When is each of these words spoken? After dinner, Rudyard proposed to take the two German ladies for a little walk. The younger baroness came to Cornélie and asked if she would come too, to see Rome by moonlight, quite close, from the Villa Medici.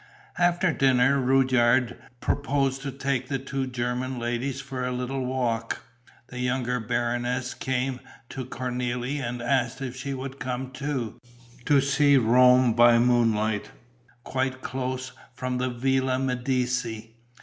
After 0.39 0.73
dinner, 0.73 1.21
Rudyard 1.21 1.95
proposed 2.21 2.81
to 2.81 2.91
take 2.91 3.27
the 3.27 3.37
two 3.37 3.67
German 3.67 4.17
ladies 4.17 4.59
for 4.59 4.83
a 4.83 4.91
little 4.91 5.23
walk. 5.23 5.83
The 6.29 6.39
younger 6.39 6.79
baroness 6.79 7.53
came 7.53 7.99
to 8.29 8.43
Cornélie 8.45 9.19
and 9.21 9.43
asked 9.43 9.79
if 9.79 9.95
she 9.95 10.15
would 10.15 10.39
come 10.39 10.71
too, 10.71 11.19
to 11.65 11.81
see 11.81 12.17
Rome 12.17 12.73
by 12.73 12.97
moonlight, 12.97 13.69
quite 14.23 14.61
close, 14.61 15.11
from 15.35 15.59
the 15.59 15.69
Villa 15.69 16.17
Medici. 16.17 17.17